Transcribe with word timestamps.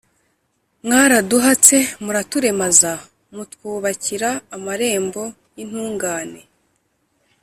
.Mwaraduhatse 0.83 1.77
muraturemaza, 2.03 2.91
Mutwubakira 3.35 4.29
amarembo 4.55 5.23
y’intungane 5.55 6.41